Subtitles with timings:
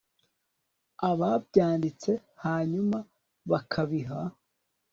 [1.09, 2.11] ababyanditse
[2.43, 2.97] hanyuma
[3.49, 4.19] bakabiha